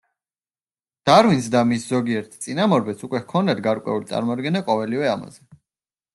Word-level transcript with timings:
დარვინს 1.09 1.49
და 1.55 1.61
მის 1.71 1.85
ზოგიერთ 1.89 2.39
წინამორბედს 2.47 3.07
უკვე 3.09 3.23
ჰქონდათ 3.27 3.63
გარკვეული 3.69 4.11
წარმოდგენა 4.15 4.65
ყოველივე 4.73 5.13
ამაზე. 5.15 5.49